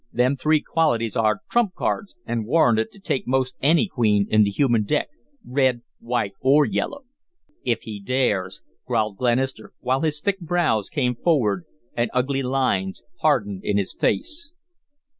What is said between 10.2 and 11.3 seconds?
brows came